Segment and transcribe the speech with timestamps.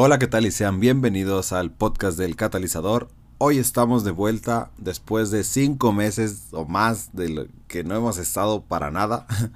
[0.00, 0.46] Hola, ¿qué tal?
[0.46, 3.08] Y sean bienvenidos al podcast del catalizador.
[3.38, 8.16] Hoy estamos de vuelta después de cinco meses o más de lo que no hemos
[8.18, 9.26] estado para nada.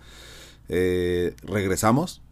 [0.69, 2.23] Eh, regresamos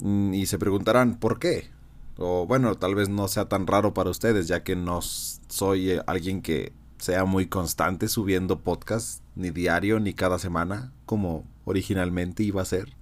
[0.00, 1.70] mm, y se preguntarán por qué.
[2.18, 6.02] O bueno, tal vez no sea tan raro para ustedes ya que no soy eh,
[6.06, 12.60] alguien que sea muy constante subiendo podcast ni diario ni cada semana como originalmente iba
[12.60, 12.94] a ser.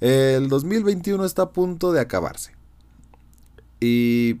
[0.00, 2.52] El 2021 está a punto de acabarse.
[3.80, 4.36] Y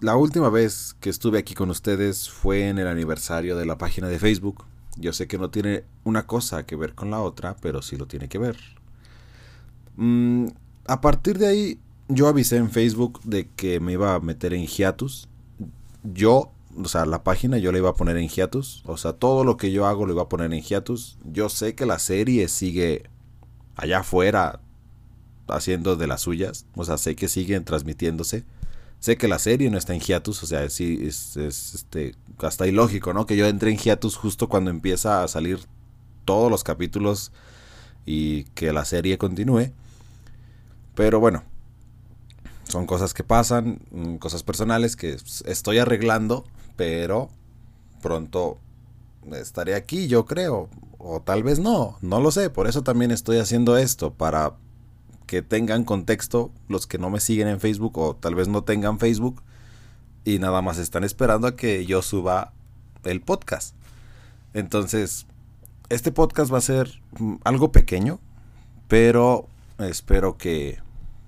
[0.00, 4.08] la última vez que estuve aquí con ustedes fue en el aniversario de la página
[4.08, 4.64] de Facebook.
[4.96, 8.06] Yo sé que no tiene una cosa que ver con la otra, pero sí lo
[8.06, 8.58] tiene que ver.
[9.96, 10.48] Mm,
[10.86, 14.66] a partir de ahí, yo avisé en Facebook de que me iba a meter en
[14.66, 15.28] hiatus.
[16.02, 18.82] Yo, o sea, la página yo la iba a poner en hiatus.
[18.84, 21.16] O sea, todo lo que yo hago lo iba a poner en hiatus.
[21.24, 23.04] Yo sé que la serie sigue
[23.76, 24.60] allá afuera
[25.50, 26.66] haciendo de las suyas.
[26.74, 28.44] O sea, sé que siguen transmitiéndose.
[29.00, 33.14] Sé que la serie no está en hiatus, o sea, sí, es, este, hasta ilógico,
[33.14, 33.24] ¿no?
[33.24, 35.60] Que yo entre en hiatus justo cuando empieza a salir
[36.26, 37.32] todos los capítulos
[38.04, 39.72] y que la serie continúe.
[40.94, 41.44] Pero bueno,
[42.64, 46.44] son cosas que pasan, mm, cosas personales que estoy arreglando,
[46.76, 47.30] pero
[48.02, 48.58] pronto
[49.32, 53.38] estaré aquí, yo creo, o tal vez no, no lo sé, por eso también estoy
[53.38, 54.54] haciendo esto, para
[55.30, 58.98] que tengan contexto los que no me siguen en Facebook o tal vez no tengan
[58.98, 59.40] Facebook
[60.24, 62.52] y nada más están esperando a que yo suba
[63.04, 63.76] el podcast.
[64.54, 65.28] Entonces,
[65.88, 68.18] este podcast va a ser mm, algo pequeño,
[68.88, 69.46] pero
[69.78, 70.80] espero que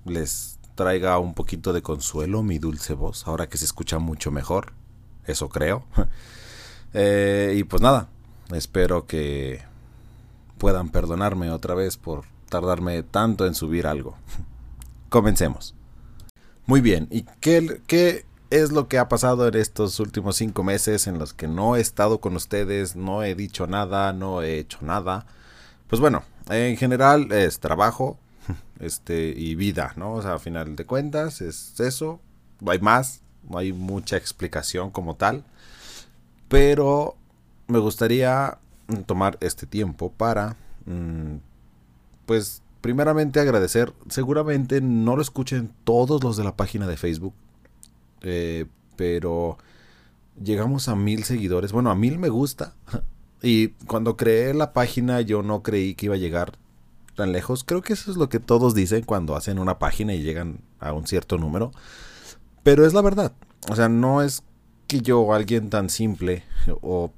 [0.03, 4.73] les traiga un poquito de consuelo mi dulce voz, ahora que se escucha mucho mejor,
[5.25, 5.85] eso creo.
[6.95, 8.07] Eh, y pues nada,
[8.51, 9.63] espero que
[10.59, 14.15] puedan perdonarme otra vez por tardarme tanto en subir algo.
[15.09, 15.73] Comencemos.
[16.67, 21.07] Muy bien, ¿y qué, qué es lo que ha pasado en estos últimos cinco meses
[21.07, 24.77] en los que no he estado con ustedes, no he dicho nada, no he hecho
[24.81, 25.25] nada?
[25.87, 28.19] Pues bueno, en general es trabajo
[28.79, 30.13] este, y vida, ¿no?
[30.13, 32.21] O sea, a final de cuentas es eso,
[32.61, 35.43] no hay más, no hay mucha explicación como tal,
[36.49, 37.15] pero
[37.67, 38.59] me gustaría
[39.07, 40.55] tomar este tiempo para
[40.85, 41.37] mm,
[42.25, 43.93] pues primeramente agradecer.
[44.09, 47.33] Seguramente no lo escuchen todos los de la página de Facebook.
[48.21, 49.57] Eh, pero
[50.41, 51.71] llegamos a mil seguidores.
[51.71, 52.73] Bueno, a mil me gusta.
[53.45, 56.53] Y cuando creé la página yo no creí que iba a llegar
[57.15, 57.65] tan lejos.
[57.65, 60.93] Creo que eso es lo que todos dicen cuando hacen una página y llegan a
[60.93, 61.71] un cierto número.
[62.63, 63.33] Pero es la verdad.
[63.69, 64.43] O sea, no es
[64.87, 66.43] que yo, alguien tan simple,
[66.81, 67.11] o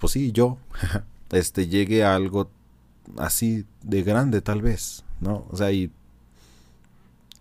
[0.00, 0.58] pues sí, yo,
[1.30, 2.50] este, llegue a algo
[3.18, 5.46] así de grande tal vez, ¿no?
[5.50, 5.90] O sea, y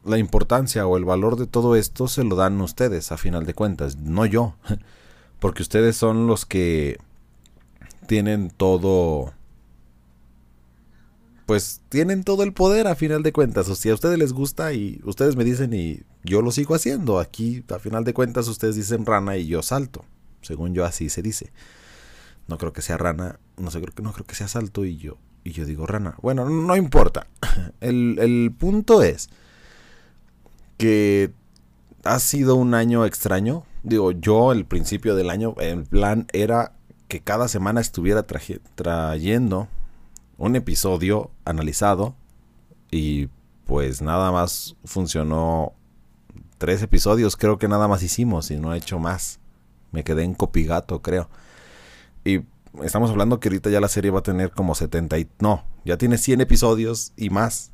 [0.04, 3.54] la importancia o el valor de todo esto se lo dan ustedes a final de
[3.54, 4.56] cuentas, no yo,
[5.40, 6.98] porque ustedes son los que
[8.08, 9.34] tienen todo
[11.46, 13.68] pues tienen todo el poder a final de cuentas.
[13.68, 17.20] O si a ustedes les gusta y ustedes me dicen y yo lo sigo haciendo.
[17.20, 20.06] Aquí a final de cuentas ustedes dicen rana y yo salto.
[20.42, 21.52] Según yo así se dice.
[22.48, 25.52] No creo que sea rana, no sé, no creo que sea salto y yo y
[25.52, 26.16] yo digo rana.
[26.22, 27.28] Bueno, no importa.
[27.82, 29.30] El, punto es
[30.78, 31.32] que
[32.04, 33.64] ha sido un año extraño.
[33.84, 36.74] Digo, yo el principio del año, el plan era
[37.08, 38.26] que cada semana estuviera
[38.76, 39.68] trayendo
[40.38, 42.16] un episodio analizado
[42.92, 43.28] y
[43.66, 45.74] pues nada más funcionó
[46.58, 49.40] tres episodios, creo que nada más hicimos y no he hecho más.
[49.92, 51.30] Me quedé en copigato, creo.
[52.24, 52.42] Y
[52.82, 55.30] estamos hablando que ahorita ya la serie va a tener como 70 y...
[55.40, 57.72] No, ya tiene 100 episodios y más.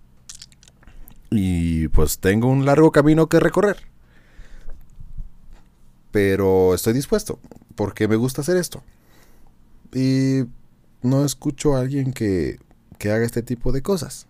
[1.29, 3.87] Y pues tengo un largo camino que recorrer.
[6.11, 7.39] Pero estoy dispuesto,
[7.75, 8.83] porque me gusta hacer esto.
[9.93, 10.45] Y
[11.01, 12.59] no escucho a alguien que,
[12.97, 14.27] que haga este tipo de cosas.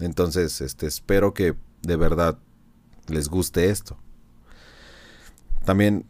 [0.00, 2.38] Entonces, este, espero que de verdad
[3.06, 3.98] les guste esto.
[5.64, 6.06] También,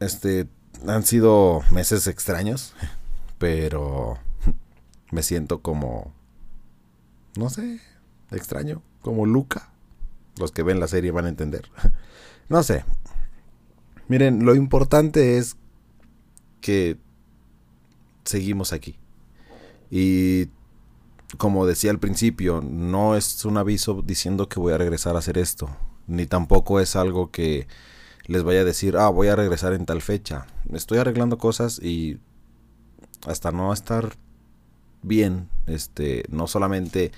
[0.00, 0.48] este,
[0.86, 2.74] han sido meses extraños
[3.44, 4.16] pero
[5.10, 6.14] me siento como,
[7.36, 7.78] no sé,
[8.30, 9.70] extraño, como Luca.
[10.38, 11.70] Los que ven la serie van a entender.
[12.46, 12.84] No sé.
[14.06, 15.56] Miren, lo importante es
[16.60, 16.98] que
[18.24, 18.98] seguimos aquí.
[19.90, 20.48] Y
[21.38, 25.38] como decía al principio, no es un aviso diciendo que voy a regresar a hacer
[25.38, 25.74] esto.
[26.06, 27.66] Ni tampoco es algo que
[28.26, 30.46] les vaya a decir, ah, voy a regresar en tal fecha.
[30.70, 32.18] Estoy arreglando cosas y
[33.26, 34.16] hasta no estar
[35.02, 37.12] bien, este, no solamente,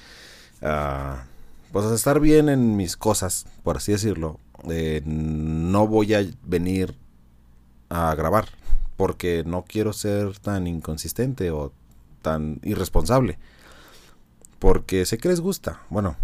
[0.62, 1.16] uh,
[1.72, 4.38] pues estar bien en mis cosas, por así decirlo,
[4.68, 6.94] eh, no voy a venir
[7.88, 8.48] a grabar
[8.96, 11.72] porque no quiero ser tan inconsistente o
[12.22, 13.38] tan irresponsable.
[14.58, 15.82] Porque sé que les gusta.
[15.90, 16.16] Bueno,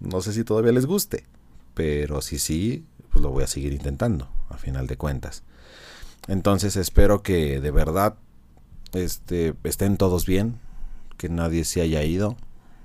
[0.00, 1.24] no sé si todavía les guste,
[1.74, 5.44] pero si sí, pues lo voy a seguir intentando, a final de cuentas.
[6.26, 8.16] Entonces espero que de verdad
[8.92, 10.58] este, estén todos bien,
[11.16, 12.36] que nadie se haya ido,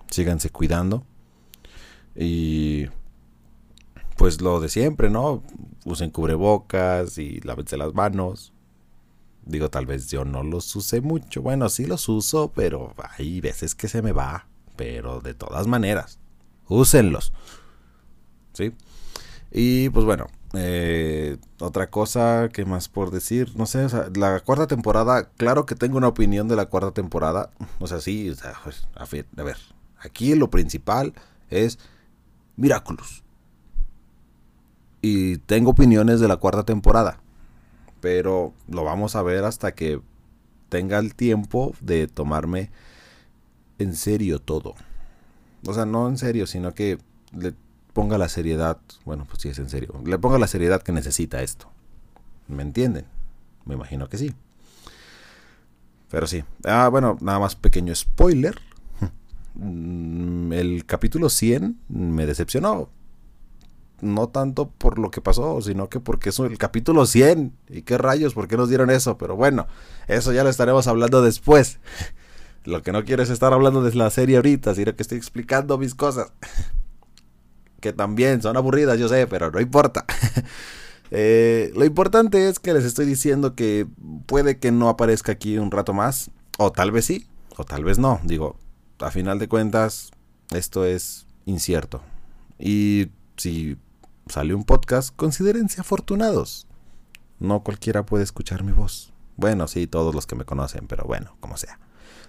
[0.09, 1.03] síganse cuidando
[2.15, 2.87] y
[4.17, 5.43] pues lo de siempre, ¿no?
[5.85, 8.53] Usen cubrebocas y lávense las manos.
[9.45, 11.41] Digo, tal vez yo no los use mucho.
[11.41, 14.47] Bueno, sí los uso, pero hay veces que se me va.
[14.75, 16.19] Pero de todas maneras,
[16.67, 17.33] úsenlos.
[18.53, 18.71] ¿Sí?
[19.51, 24.39] Y pues bueno, eh, otra cosa que más por decir, no sé, o sea, la
[24.39, 27.49] cuarta temporada, claro que tengo una opinión de la cuarta temporada.
[27.79, 29.57] O sea, sí, o sea, pues, a ver,
[29.99, 31.13] aquí lo principal
[31.49, 31.79] es
[32.55, 33.23] Miraculous.
[35.01, 37.19] Y tengo opiniones de la cuarta temporada.
[37.99, 40.01] Pero lo vamos a ver hasta que
[40.69, 42.69] tenga el tiempo de tomarme
[43.79, 44.75] en serio todo.
[45.65, 46.99] O sea, no en serio, sino que
[47.31, 47.53] le
[47.93, 48.77] ponga la seriedad.
[49.05, 49.93] Bueno, pues sí es en serio.
[50.05, 51.67] Le ponga la seriedad que necesita esto.
[52.47, 53.05] ¿Me entienden?
[53.65, 54.33] Me imagino que sí.
[56.09, 56.43] Pero sí.
[56.65, 58.59] Ah, bueno, nada más pequeño spoiler.
[59.55, 62.89] Mm, el capítulo 100 me decepcionó.
[64.01, 67.53] No tanto por lo que pasó, sino que porque es el capítulo 100.
[67.69, 68.33] ¿Y qué rayos?
[68.33, 69.17] ¿Por qué nos dieron eso?
[69.17, 69.67] Pero bueno,
[70.07, 71.79] eso ya lo estaremos hablando después.
[72.65, 75.77] Lo que no quiero es estar hablando de la serie ahorita, sino que estoy explicando
[75.77, 76.31] mis cosas.
[77.83, 80.05] Que también son aburridas, yo sé, pero no importa.
[81.15, 83.85] Eh, lo importante es que les estoy diciendo que
[84.25, 86.31] puede que no aparezca aquí un rato más.
[86.57, 88.19] O tal vez sí, o tal vez no.
[88.23, 88.57] Digo,
[88.97, 90.09] a final de cuentas,
[90.49, 92.01] esto es incierto.
[92.57, 93.77] Y si
[94.25, 96.65] sale un podcast, considérense afortunados.
[97.37, 99.13] No cualquiera puede escuchar mi voz.
[99.35, 101.77] Bueno, sí, todos los que me conocen, pero bueno, como sea.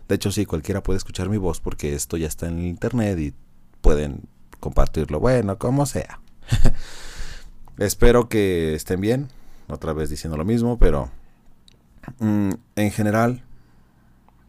[0.09, 3.19] De hecho, sí, cualquiera puede escuchar mi voz porque esto ya está en el internet
[3.19, 3.33] y
[3.81, 4.29] pueden
[4.65, 5.21] compartirlo.
[5.21, 6.21] Bueno, como sea.
[7.79, 9.29] Espero que estén bien.
[9.69, 11.11] Otra vez diciendo lo mismo, pero
[12.19, 13.45] mm, en general,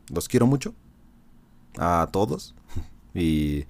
[0.09, 0.73] los quiero mucho
[1.77, 2.56] a todos.
[3.17, 3.65] Y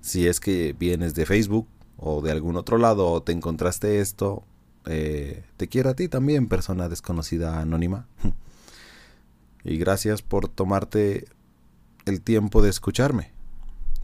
[0.00, 1.66] si es que vienes de Facebook
[1.96, 4.44] o de algún otro lado o te encontraste esto,
[4.84, 8.06] eh, te quiero a ti también, persona desconocida anónima.
[9.64, 11.26] Y gracias por tomarte
[12.04, 13.32] el tiempo de escucharme.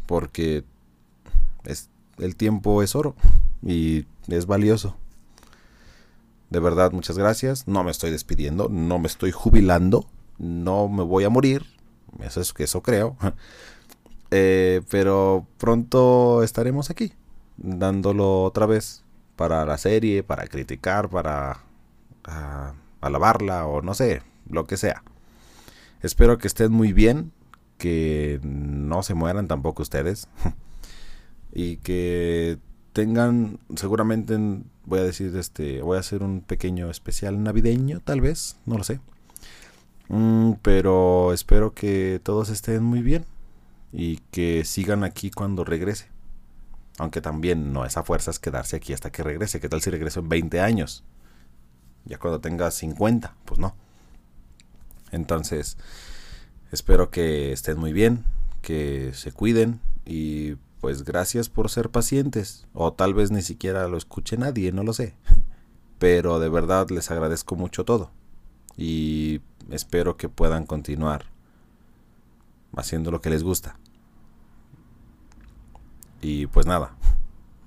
[0.06, 0.64] Porque
[1.64, 3.14] es, el tiempo es oro
[3.64, 4.96] y es valioso.
[6.50, 7.66] De verdad, muchas gracias.
[7.66, 10.06] No me estoy despidiendo, no me estoy jubilando,
[10.38, 11.64] no me voy a morir,
[12.20, 13.16] eso es que eso creo.
[14.34, 17.12] Eh, pero pronto estaremos aquí,
[17.58, 19.04] dándolo otra vez
[19.36, 21.60] para la serie, para criticar, para
[23.02, 25.02] alabarla o no sé, lo que sea.
[26.00, 27.30] Espero que estén muy bien,
[27.76, 30.28] que no se mueran tampoco ustedes
[31.52, 32.58] y que
[32.92, 34.38] tengan seguramente
[34.84, 38.84] voy a decir este voy a hacer un pequeño especial navideño tal vez no lo
[38.84, 39.00] sé
[40.12, 43.24] Mm, pero espero que todos estén muy bien
[43.92, 46.08] y que sigan aquí cuando regrese.
[46.98, 49.58] Aunque también no es a fuerzas quedarse aquí hasta que regrese.
[49.60, 51.04] ¿Qué tal si regreso en 20 años?
[52.04, 53.74] Ya cuando tenga 50, pues no.
[55.12, 55.78] Entonces,
[56.72, 58.24] espero que estén muy bien,
[58.60, 62.66] que se cuiden y pues gracias por ser pacientes.
[62.74, 65.14] O tal vez ni siquiera lo escuche nadie, no lo sé.
[66.00, 68.10] Pero de verdad les agradezco mucho todo.
[68.76, 71.26] Y espero que puedan continuar
[72.76, 73.78] haciendo lo que les gusta.
[76.20, 76.96] Y pues nada,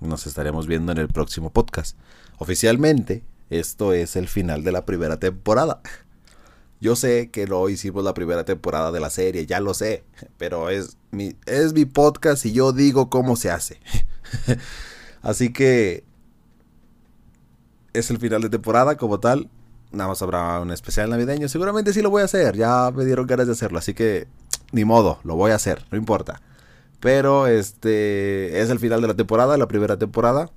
[0.02, 1.98] nos estaremos viendo en el próximo podcast.
[2.38, 5.82] Oficialmente, esto es el final de la primera temporada.
[6.82, 10.04] Yo sé que no hicimos la primera temporada de la serie, ya lo sé,
[10.38, 13.80] pero es mi, es mi podcast y yo digo cómo se hace.
[15.22, 16.04] Así que
[17.94, 19.50] es el final de temporada como tal
[19.96, 21.48] nada más habrá un especial navideño.
[21.50, 22.56] Seguramente sí lo voy a hacer.
[22.56, 23.80] Ya me dieron ganas de hacerlo.
[23.80, 24.28] Así que
[24.72, 25.86] ni modo, lo voy a hacer.
[25.92, 26.42] No importa.
[27.00, 30.50] Pero este es el final de la temporada, la primera temporada.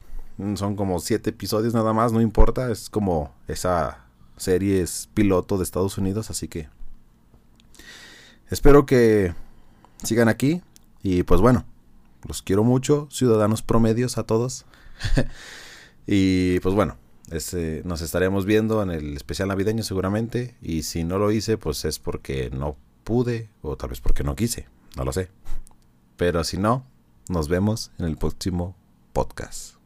[0.55, 2.71] Son como siete episodios nada más, no importa.
[2.71, 4.05] Es como esa
[4.39, 6.31] serie es piloto de Estados Unidos.
[6.31, 6.69] Así que
[8.51, 9.35] espero que
[10.03, 10.63] sigan aquí.
[11.03, 11.65] Y pues bueno,
[12.27, 14.65] los quiero mucho, ciudadanos promedios a todos.
[16.07, 16.97] y pues bueno,
[17.31, 20.57] este, nos estaremos viendo en el especial navideño seguramente.
[20.63, 24.37] Y si no lo hice, pues es porque no pude o tal vez porque no
[24.37, 24.67] quise.
[24.97, 25.29] No lo sé.
[26.17, 26.85] Pero si no,
[27.29, 28.75] Nos vemos en el próximo
[29.13, 29.78] podcast.